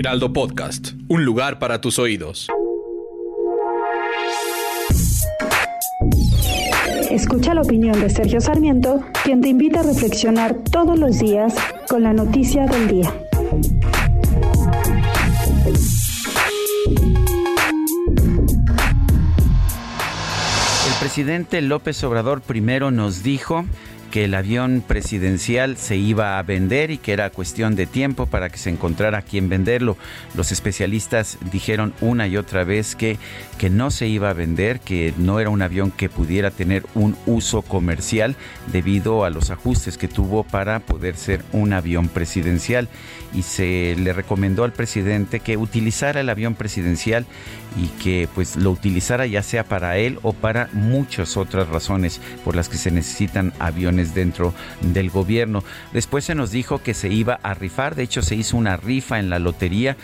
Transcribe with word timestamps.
Heraldo 0.00 0.32
Podcast, 0.32 0.92
un 1.08 1.26
lugar 1.26 1.58
para 1.58 1.82
tus 1.82 1.98
oídos. 1.98 2.48
Escucha 7.10 7.52
la 7.52 7.60
opinión 7.60 8.00
de 8.00 8.08
Sergio 8.08 8.40
Sarmiento, 8.40 9.04
quien 9.22 9.42
te 9.42 9.48
invita 9.48 9.80
a 9.80 9.82
reflexionar 9.82 10.56
todos 10.72 10.98
los 10.98 11.18
días 11.18 11.54
con 11.86 12.02
la 12.02 12.14
noticia 12.14 12.64
del 12.64 12.88
día. 12.88 13.14
El 20.86 20.94
presidente 20.98 21.60
López 21.60 22.02
Obrador 22.04 22.40
primero 22.40 22.90
nos 22.90 23.22
dijo 23.22 23.66
que 24.10 24.24
el 24.24 24.34
avión 24.34 24.82
presidencial 24.86 25.76
se 25.76 25.96
iba 25.96 26.38
a 26.38 26.42
vender 26.42 26.90
y 26.90 26.98
que 26.98 27.12
era 27.12 27.30
cuestión 27.30 27.76
de 27.76 27.86
tiempo 27.86 28.26
para 28.26 28.50
que 28.50 28.58
se 28.58 28.70
encontrara 28.70 29.22
quien 29.22 29.48
venderlo. 29.48 29.96
Los 30.34 30.52
especialistas 30.52 31.38
dijeron 31.52 31.94
una 32.00 32.26
y 32.26 32.36
otra 32.36 32.64
vez 32.64 32.96
que, 32.96 33.18
que 33.58 33.70
no 33.70 33.90
se 33.90 34.08
iba 34.08 34.30
a 34.30 34.34
vender, 34.34 34.80
que 34.80 35.14
no 35.16 35.40
era 35.40 35.50
un 35.50 35.62
avión 35.62 35.90
que 35.90 36.08
pudiera 36.08 36.50
tener 36.50 36.84
un 36.94 37.16
uso 37.26 37.62
comercial 37.62 38.36
debido 38.72 39.24
a 39.24 39.30
los 39.30 39.50
ajustes 39.50 39.96
que 39.96 40.08
tuvo 40.08 40.42
para 40.42 40.80
poder 40.80 41.16
ser 41.16 41.42
un 41.52 41.72
avión 41.72 42.08
presidencial. 42.08 42.88
Y 43.32 43.42
se 43.42 43.94
le 43.96 44.12
recomendó 44.12 44.64
al 44.64 44.72
presidente 44.72 45.38
que 45.38 45.56
utilizara 45.56 46.20
el 46.20 46.28
avión 46.28 46.56
presidencial 46.56 47.26
y 47.76 47.86
que 48.02 48.28
pues 48.34 48.56
lo 48.56 48.72
utilizara 48.72 49.26
ya 49.26 49.44
sea 49.44 49.64
para 49.64 49.98
él 49.98 50.18
o 50.22 50.32
para 50.32 50.68
muchas 50.72 51.36
otras 51.36 51.68
razones 51.68 52.20
por 52.44 52.56
las 52.56 52.68
que 52.68 52.76
se 52.76 52.90
necesitan 52.90 53.52
aviones 53.60 53.99
dentro 54.14 54.54
del 54.80 55.10
gobierno. 55.10 55.62
Después 55.92 56.24
se 56.24 56.34
nos 56.34 56.50
dijo 56.50 56.82
que 56.82 56.94
se 56.94 57.08
iba 57.08 57.38
a 57.42 57.54
rifar, 57.54 57.94
de 57.94 58.02
hecho 58.02 58.22
se 58.22 58.34
hizo 58.34 58.56
una 58.56 58.76
rifa 58.76 59.18
en 59.18 59.30
la 59.30 59.38
lotería 59.38 59.96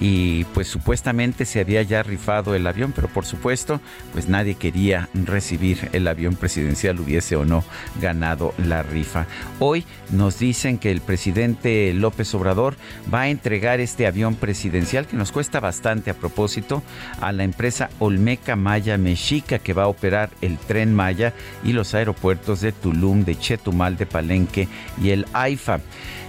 y 0.00 0.44
pues 0.46 0.68
supuestamente 0.68 1.44
se 1.44 1.60
había 1.60 1.82
ya 1.82 2.02
rifado 2.02 2.54
el 2.54 2.66
avión, 2.66 2.92
pero 2.94 3.08
por 3.08 3.24
supuesto 3.24 3.80
pues 4.12 4.28
nadie 4.28 4.54
quería 4.54 5.08
recibir 5.14 5.90
el 5.92 6.08
avión 6.08 6.34
presidencial, 6.34 6.98
hubiese 6.98 7.36
o 7.36 7.44
no 7.44 7.62
ganado 8.00 8.54
la 8.58 8.82
rifa. 8.82 9.26
Hoy 9.58 9.84
nos 10.10 10.38
dicen 10.38 10.78
que 10.78 10.90
el 10.90 11.00
presidente 11.00 11.92
López 11.94 12.34
Obrador 12.34 12.76
va 13.12 13.22
a 13.22 13.28
entregar 13.28 13.80
este 13.80 14.06
avión 14.06 14.34
presidencial 14.34 15.06
que 15.06 15.16
nos 15.16 15.32
cuesta 15.32 15.60
bastante 15.60 16.10
a 16.10 16.14
propósito 16.14 16.82
a 17.20 17.32
la 17.32 17.44
empresa 17.44 17.90
Olmeca 17.98 18.56
Maya 18.56 18.98
Mexica 18.98 19.58
que 19.58 19.72
va 19.72 19.84
a 19.84 19.88
operar 19.88 20.30
el 20.40 20.58
tren 20.58 20.94
Maya 20.94 21.32
y 21.64 21.72
los 21.72 21.94
aeropuertos 21.94 22.60
de 22.60 22.72
Tulum, 22.72 23.24
de 23.24 23.38
Chetumal, 23.42 23.98
de 23.98 24.06
Palenque 24.06 24.68
y 25.02 25.10
el 25.10 25.26
AIFA. 25.34 25.80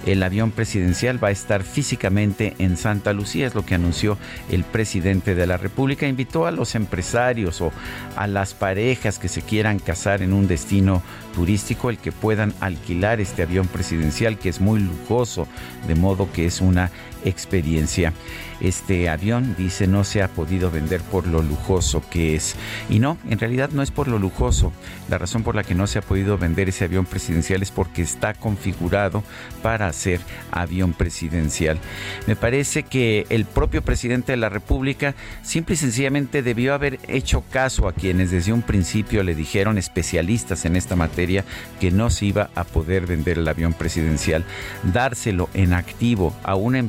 El 0.05 0.21
avión 0.21 0.51
presidencial 0.51 1.23
va 1.23 1.29
a 1.29 1.31
estar 1.31 1.63
físicamente 1.63 2.55
en 2.59 2.75
Santa 2.75 3.13
Lucía, 3.13 3.47
es 3.47 3.55
lo 3.55 3.65
que 3.65 3.75
anunció 3.75 4.17
el 4.51 4.65
presidente 4.65 5.33
de 5.33 5.47
la 5.47 5.55
República. 5.55 6.05
Invitó 6.05 6.45
a 6.45 6.51
los 6.51 6.75
empresarios 6.75 7.61
o 7.61 7.71
a 8.17 8.27
las 8.27 8.53
parejas 8.53 9.17
que 9.17 9.29
se 9.29 9.41
quieran 9.41 9.79
casar 9.79 10.21
en 10.21 10.33
un 10.33 10.45
destino 10.45 11.01
turístico 11.33 11.89
el 11.89 11.99
que 11.99 12.11
puedan 12.11 12.53
alquilar 12.59 13.21
este 13.21 13.43
avión 13.43 13.67
presidencial 13.67 14.37
que 14.37 14.49
es 14.49 14.59
muy 14.59 14.81
lujoso, 14.81 15.47
de 15.87 15.95
modo 15.95 16.29
que 16.33 16.45
es 16.45 16.59
una 16.59 16.91
experiencia. 17.25 18.13
Este 18.59 19.09
avión, 19.09 19.55
dice, 19.57 19.87
no 19.87 20.03
se 20.05 20.21
ha 20.21 20.29
podido 20.29 20.71
vender 20.71 21.01
por 21.01 21.27
lo 21.27 21.41
lujoso 21.41 22.01
que 22.09 22.35
es. 22.35 22.55
Y 22.89 22.99
no, 22.99 23.17
en 23.29 23.39
realidad 23.39 23.71
no 23.71 23.81
es 23.81 23.91
por 23.91 24.07
lo 24.07 24.19
lujoso. 24.19 24.71
La 25.09 25.17
razón 25.17 25.43
por 25.43 25.55
la 25.55 25.63
que 25.63 25.75
no 25.75 25.85
se 25.85 25.99
ha 25.99 26.01
podido 26.01 26.37
vender 26.37 26.69
ese 26.69 26.85
avión 26.85 27.05
presidencial 27.05 27.61
es 27.61 27.71
porque 27.71 28.01
está 28.01 28.33
configurado 28.33 29.23
para 29.61 29.91
ser 29.91 30.21
avión 30.51 30.93
presidencial. 30.93 31.77
Me 32.25 32.35
parece 32.35 32.83
que 32.83 33.25
el 33.29 33.45
propio 33.45 33.81
presidente 33.81 34.31
de 34.31 34.37
la 34.37 34.49
República 34.49 35.15
simple 35.41 35.73
y 35.75 35.77
sencillamente 35.77 36.41
debió 36.41 36.73
haber 36.73 36.99
hecho 37.07 37.43
caso 37.49 37.87
a 37.87 37.93
quienes 37.93 38.31
desde 38.31 38.53
un 38.53 38.61
principio 38.61 39.23
le 39.23 39.35
dijeron 39.35 39.77
especialistas 39.77 40.65
en 40.65 40.75
esta 40.75 40.95
materia 40.95 41.43
que 41.79 41.91
no 41.91 42.09
se 42.09 42.27
iba 42.27 42.49
a 42.55 42.63
poder 42.63 43.05
vender 43.05 43.37
el 43.37 43.47
avión 43.47 43.73
presidencial, 43.73 44.45
dárselo 44.83 45.49
en 45.53 45.73
activo 45.73 46.33
a 46.43 46.55
una 46.55 46.79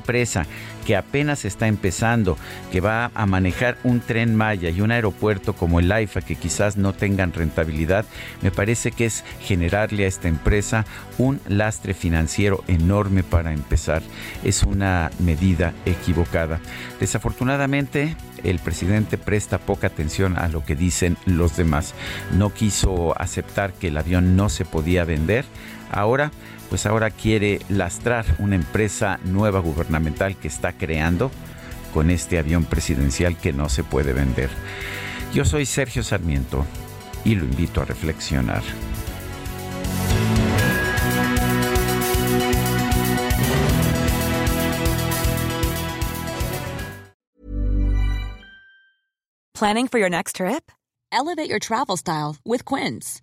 que 0.86 0.96
apenas 0.96 1.44
está 1.44 1.66
empezando, 1.66 2.36
que 2.70 2.80
va 2.80 3.10
a 3.14 3.26
manejar 3.26 3.78
un 3.84 4.00
tren 4.00 4.34
Maya 4.34 4.70
y 4.70 4.80
un 4.80 4.90
aeropuerto 4.90 5.54
como 5.54 5.80
el 5.80 5.90
AIFA 5.90 6.20
que 6.20 6.36
quizás 6.36 6.76
no 6.76 6.92
tengan 6.92 7.32
rentabilidad, 7.32 8.04
me 8.42 8.50
parece 8.50 8.92
que 8.92 9.06
es 9.06 9.24
generarle 9.40 10.04
a 10.04 10.08
esta 10.08 10.28
empresa 10.28 10.84
un 11.18 11.40
lastre 11.48 11.94
financiero 11.94 12.64
enorme 12.68 13.22
para 13.22 13.52
empezar. 13.52 14.02
Es 14.42 14.62
una 14.62 15.10
medida 15.20 15.72
equivocada. 15.86 16.60
Desafortunadamente, 17.00 18.16
el 18.42 18.58
presidente 18.58 19.18
presta 19.18 19.58
poca 19.58 19.86
atención 19.86 20.38
a 20.38 20.48
lo 20.48 20.64
que 20.64 20.76
dicen 20.76 21.16
los 21.24 21.56
demás. 21.56 21.94
No 22.36 22.52
quiso 22.52 23.18
aceptar 23.20 23.72
que 23.72 23.88
el 23.88 23.96
avión 23.96 24.36
no 24.36 24.48
se 24.48 24.64
podía 24.64 25.04
vender. 25.04 25.44
Ahora 25.90 26.30
pues 26.68 26.86
ahora 26.86 27.10
quiere 27.10 27.60
lastrar 27.68 28.24
una 28.38 28.56
empresa 28.56 29.20
nueva 29.24 29.60
gubernamental 29.60 30.36
que 30.36 30.48
está 30.48 30.72
creando 30.72 31.30
con 31.92 32.10
este 32.10 32.38
avión 32.38 32.64
presidencial 32.64 33.36
que 33.36 33.52
no 33.52 33.68
se 33.68 33.84
puede 33.84 34.12
vender. 34.12 34.50
Yo 35.32 35.44
soy 35.44 35.66
Sergio 35.66 36.02
Sarmiento 36.02 36.64
y 37.24 37.36
lo 37.36 37.44
invito 37.44 37.80
a 37.80 37.84
reflexionar. 37.84 38.62
Planning 49.54 49.86
for 49.86 49.98
your 49.98 50.10
next 50.10 50.36
trip? 50.36 50.70
Elevate 51.12 51.48
your 51.48 51.60
travel 51.60 51.96
style 51.96 52.36
with 52.44 52.64
Quince. 52.64 53.22